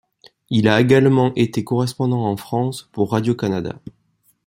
Il 0.49 0.67
a 0.67 0.81
également 0.81 1.31
été 1.35 1.63
correspondant 1.63 2.25
en 2.25 2.35
France 2.35 2.89
pour 2.91 3.11
Radio-Canada. 3.11 3.75